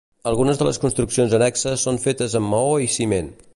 [0.29, 3.33] Algunes de les construccions annexes són fetes amb maó i ciment.